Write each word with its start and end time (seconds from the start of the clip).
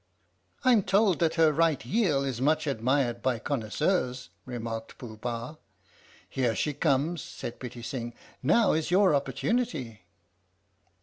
"I'm 0.65 0.81
told 0.81 1.19
that 1.19 1.35
her 1.35 1.53
right 1.53 1.79
heel 1.79 2.23
is 2.23 2.41
much 2.41 2.65
admired 2.65 3.21
by 3.21 3.37
connoisseurs," 3.37 4.31
remarked 4.45 4.97
Pooh 4.97 5.15
Bah." 5.17 5.57
Here 6.27 6.55
she 6.55 6.73
comes," 6.73 7.21
said 7.21 7.59
Pitti 7.59 7.83
Sing." 7.83 8.15
Now 8.41 8.73
is 8.73 8.89
your 8.89 9.13
opportunity." 9.13 10.01